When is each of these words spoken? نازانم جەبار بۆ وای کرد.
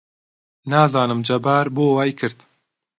نازانم 0.71 1.19
جەبار 1.27 1.65
بۆ 1.75 1.85
وای 1.95 2.11
کرد. 2.19 2.37